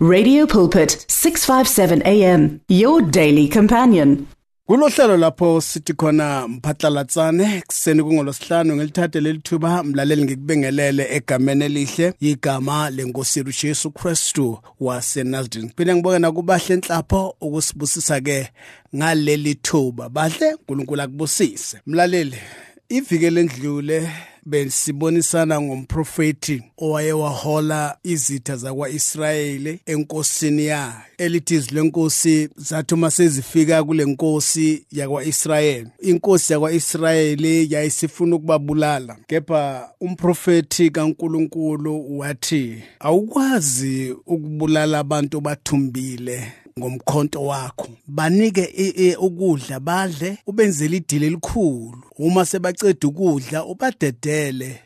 [0.00, 4.28] Radio Pulpit 657 AM your daily companion.
[4.68, 13.38] Kulohlelo lapho sithi khona mphatlalatsane kuseni kungolosihlanu ngelithathe lelithuba mlaleli ngikubingelele egameni elihle igama lenkosi
[13.38, 15.74] yethu Jesu Kristu waseNazareth.
[15.76, 18.48] Phinde ngibonge nakubahle enhlapho ukusibusisa ke
[18.96, 20.08] ngaleli thuba.
[20.08, 21.80] Bahle uNkulunkulu akubusise.
[21.86, 22.38] Mlaleli
[22.88, 24.10] ivike lendlule
[24.46, 30.92] besibonisana ngomprofeti owayewahola izitha zakwa-Israyeli enkosini yayo.
[31.18, 40.90] Elithi izwi lenkosi zathi uma sezifika kule nkosi yakwa-Israyeli inkosi yakwa-Israyeli yayisifuna ukubabulala kepha umprofeti
[40.90, 47.88] kaNkuluNkulu wathi awukwazi ukubulala abantu bathumbile ngomkhonto wakho.
[48.06, 52.02] Banike ukudla badle ubenzele idili elikhulu.
[52.18, 54.37] Uma sebaceda ukudla ubadedele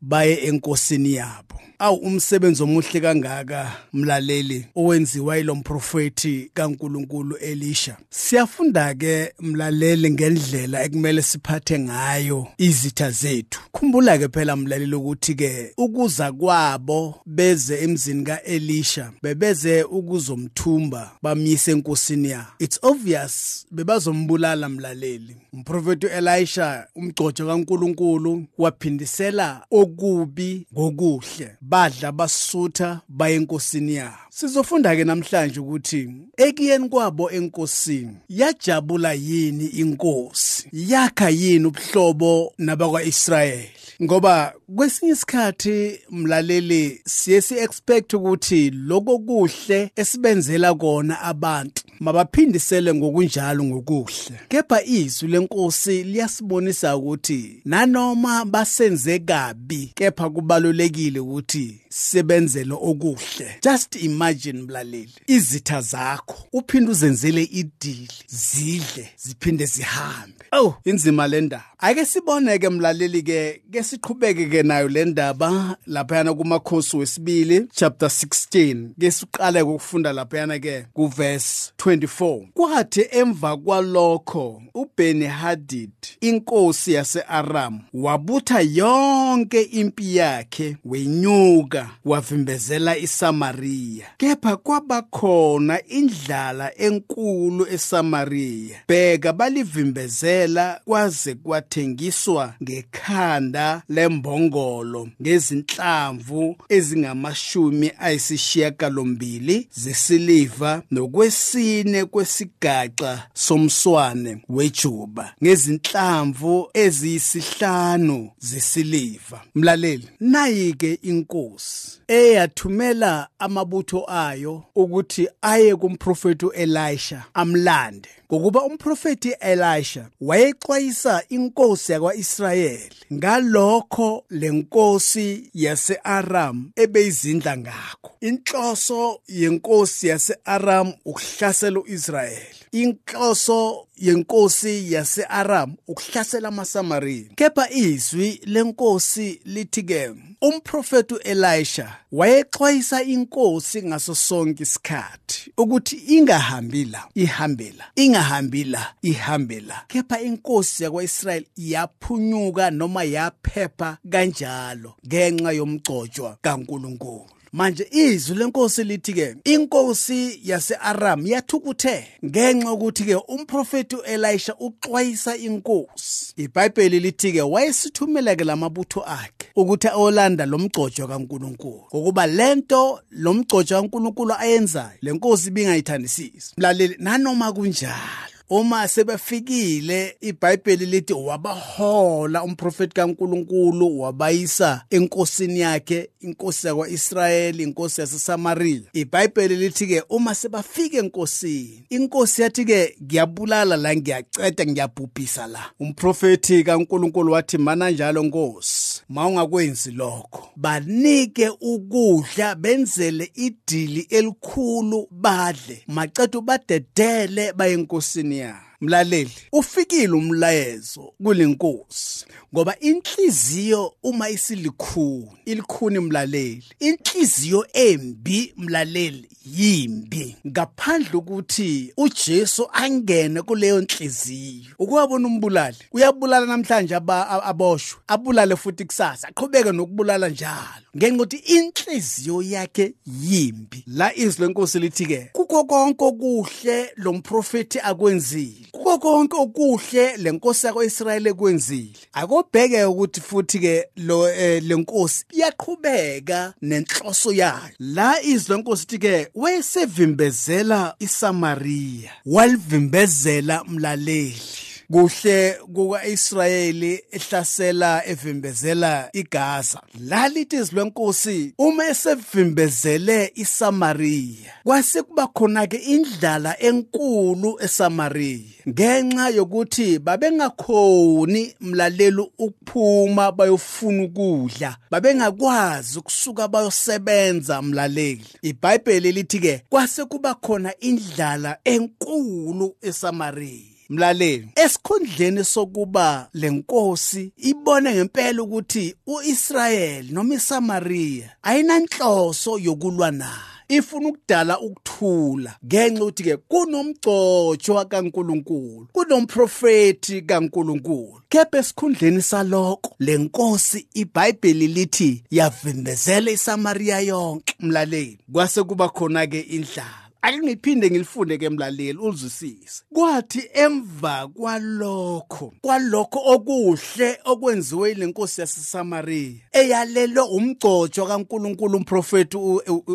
[0.00, 1.60] baye enkosini yabo.
[1.78, 7.96] Awu umsebenzi omuhle kangaka mlaleli owenziwa yilo mprofeti kaNkuluNkulu Elisha.
[8.10, 13.60] Siyafunda ke mlaleli ngendlela ekumele siphathe ngayo izitha zethu.
[13.72, 22.30] Khumbula ke phela mlaleli ukuthi ke ukuza kwabo beze emzini kaElisha bebeze ukuzomthumba bamyise enkosini
[22.30, 25.36] ya it's obvious bebazombulala mlaleli.
[25.52, 31.56] Umprofeti Elisha umgcojo kaNkuluNkulu waphindisela okubi ngokuhle.
[31.68, 34.16] Badla basutha baye enkosini yabo.
[34.30, 40.68] Sizofunda ke namhlanje ukuthi ekuyeni kwabo enkosini yajabula yini inkosi?
[40.72, 43.70] Yakha yini ubuhlobo nabakwaIsrayeli?
[44.02, 53.64] Ngoba kwesinye isikhathi mlaleli siye si expect ukuthi lokho kuhle esibenzela kona abantu mabaphindisele ngokunjalo
[53.64, 54.40] ngokuhle.
[54.48, 61.87] Kepha izwi lenkosi liyasibonisa ukuthi nanoma basenze kabi kepha kubalulekile ukuthi see.
[61.88, 63.58] Sebenzele okuhle.
[63.62, 70.44] Just imagine mlaleli izitha zakho uphinde uzenzele idili zidle ziphinde zihambe.
[70.52, 71.64] Oh inzima le ndaba.
[71.80, 78.08] Ake sibone ke mlaleli ke ke siqhubeke ke nayo le ndaba laphayana kumakhosi wesibili chapter
[78.08, 85.90] 16 ke siqale ukufunda laphayana ke kuverse 24 kwathi emva kwalokho uBeni Hadid
[86.20, 99.32] inkosi yase-Aram wabutha yonke impi yakhe wenyuka wavimbezela iSamaria kepha kwabakhona indlala enkulu eSamaria bheka
[99.32, 118.30] balivimbezela kwaze kwathengiswa ngekhanda lembongolo ngezinhlamvu ezingamashumi ayisishiyagalombili zesiliva nokwesine kwesigaxa somswane wejuba ngezinhlamvu eziyisihlanu
[118.38, 119.40] zesiliva.
[119.54, 121.67] Mlaleli nayike inkosi.
[122.08, 128.08] Eyathumela amabutho ayo ukuthi aye kumprofeti uElisha amlande.
[128.32, 138.10] Ngokuba umprofeti Elisha wayexwayisa inkosi yakwaIsrayeli ngalokho lenkosi yase-Aram ebeyizindla ngakho.
[138.20, 147.30] Inhloso yenkosi yase-Aram ukuhlasela uIsrayeli inhloso yenkosi yase-Aram ukuhlasela amaSamariya.
[147.36, 150.10] Kepha izwi lenkosi lithi ke
[150.40, 157.84] umprofeti uElisha wayexwayisa inkosi ngaso sonke isikhathi ukuthi ingahambi la ihambe la
[158.18, 159.84] ingahambi la ihambe la.
[159.88, 167.26] Kepha inkosi yakwaIsrayeli yaphunyuka noma yaphepha kanjalo ngenxa yomgcojwa kaNkuluNkulu.
[167.52, 176.34] Manje izwi lenkosi lithi ke inkosi yase-Aram yathukuthe ngenxa ukuthi ke umprofeti uElisha uxwayisa inkosi.
[176.36, 179.37] iBhayibheli lithi ke wayesithumela ke lamabutho akhe.
[179.58, 188.88] Ukuthi olanda lomgcojo kaNkuluNkulu ukuba lento lomgcojo kaNkuluNkulu ayenzayo lenkosi bingayithandisisi mlaleli nanoma kunjalo uma
[188.88, 199.86] sebefikile iBhayibheli lithi wabahola umprofeti kaNkuluNkulu wabayisa enkosini yakhe inkosi yakwaIsrayeli inkosi yaseSamaria iBhayibheli lithi
[199.86, 205.70] ke uma sebafika enkosini inkosi yathi ke ngiyabulala la ngiyaceda ngiyabhubhisa la.
[205.80, 208.97] Umprofeti kaNkuluNkulu wathi mana njalo nkosi.
[209.08, 210.48] Mawungakwenzi lokho.
[210.56, 215.82] Banike ukudla benzele idili elikhulu badle.
[215.86, 226.64] Macethu badedele baye enkosini yabo mlaleli ufikile umlayezo kulenkosi ngoba inhliziyo uma isilikhuni ilikhuni mlaleli
[226.80, 230.36] inhliziyo embi mlaleli yimbi.
[230.46, 239.72] Ngaphandle ukuthi uJesu angene kuleyo nhliziyo ukwabona umbulali uyabulala namhlanje aboshwe abulale futhi kusasa aqhubeke
[239.72, 240.86] nokubulala njalo.
[240.96, 243.84] Ngenxa ukuthi inhliziyo yakhe yimbi.
[243.86, 248.67] La izwi lenkosi lithi ke kuko konke okuhle lo mprofeti akwenzile.
[248.72, 251.98] Kuko konke okuhle lenkosi yako-Israyeli ekwenzile.
[252.12, 257.74] Akobheke ukuthi futhi ke lo eh, lenkosi iyaqhubeka nenhloso yayo.
[257.78, 264.67] La izwi lenkosi lithi ke wayesevimbezela iSamaria walivimbezela mlaleli.
[264.92, 269.80] Kuhle kukaIsrayeli ehlasela evimbezela iGaza.
[270.00, 281.54] Lalithi izilwenkosi uma esevimbezele iSamaria kwase kuba khona ke indlala enkulu eSamaria ngenxa yokuthi babengakhoni
[281.60, 288.26] mlalelo ukuphuma bayofuna ukudla babengakwazi ukusuka bayosebenza mlaleli.
[288.42, 298.42] iBhayibheli lithi ke kwase kuba khona indlala enkulu eSamaria mlaleli esikhundleni sokuba lenkosi ibone ngempela
[298.42, 308.88] ukuthi uIsrayeli noma iSamaria ayinanhloso yokulwa nayo ifuna ukudala ukuthula ngenxa ukuthi ke kunomgcotsho kaNkuluNkulu
[308.92, 311.20] kunomprofeti kaNkuluNkulu.
[311.28, 317.54] Kepha esikhundleni saloko lenkosi iBhayibheli lithi yavimbezela iSamaria yonke.
[317.60, 320.07] Mlaleli kwase kuba khona ke indlala.
[320.22, 322.82] Ake ngiphinde ngilifunde ke mlaleli uzwisise.
[322.92, 332.36] Kwathi emva kwalokho kwalokho okuhle okwenziwe lenkosi yaseSamaria eyalelo umgcojo kaNkuluNkulu umprofeti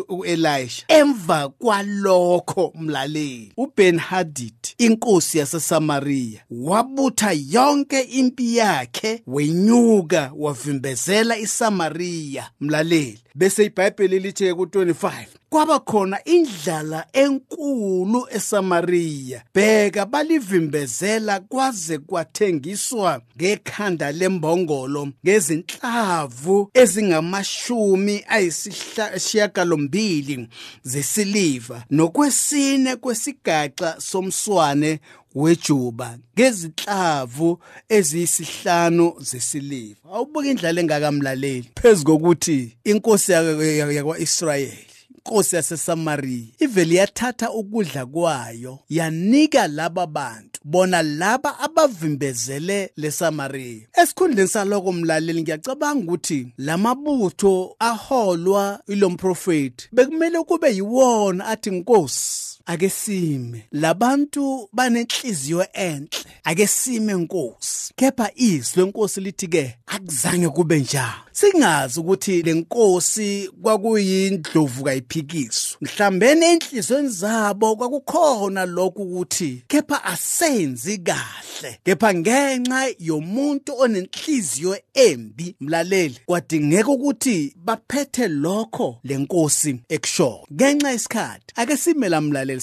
[0.08, 12.50] uElisha emva kwalokho mlaleli uBen Hadid inkosi yaseSamaria wabutha yonke impi yakhe wenyuka wavimbezela iSamaria
[12.60, 13.20] mlaleli.
[13.34, 25.08] Bese iBhayibheli lithi ku25 kwaba khona indlala enkulu eSamaria bheka balivimbezela kwaze kwathengiswa ngekhanda lembongolo
[25.26, 30.48] ngezinhlavu ezingamashumi ayisishiyagalombili
[30.82, 35.00] zesiliva nokwesine kwesigaxa somswane
[35.34, 37.58] wejuba ngezinhlavu
[37.88, 40.00] eziyisihlanu zesiliva.
[40.14, 41.70] Awubuka indlala engakamlaleli.
[41.82, 44.93] Phezikokuthi inkosi yakwa-Israyeli
[45.26, 54.92] inkosi yaseSamaria ivele yathatha ukudla kwayo yanika laba bantu bona laba abavimbezele leSamaria esikhundleni saloko
[54.92, 63.66] mlaleli ngiyacabanga ukuthi lamabutho aholwa ilomprofeti bekumele kube yiwona athi inkosi ake sime.
[63.72, 66.08] Labantu banenhliziyo enhle.
[66.44, 71.24] Ake sime inkosi kepha izwi lenkosi lithi ke akuzange kube njalo.
[71.32, 81.80] Singazi ukuthi lenkosi kwakuyindlovu kayiphikiswa mhlambene enhlizweni zabo kwakukhona lokhu ukuthi kepha asenzi kahle.
[81.84, 91.76] Kepha ngenxa yomuntu onenhliziyo embi mlaleli kwadingeka ukuthi baphethe lokho lenkosi ekusho ngenxa isikhathi ake
[91.76, 92.53] simela mlaleli.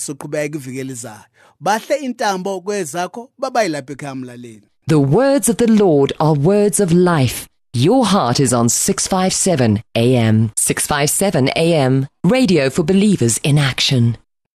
[1.59, 7.47] Bahle intambo kwezakho babayilapha ekhaya mlaleli The words of the Lord are words of life.
[7.73, 10.49] Your heart is on 657 AM.
[10.57, 12.07] 657 AM.
[12.23, 14.17] Radio for believers in action.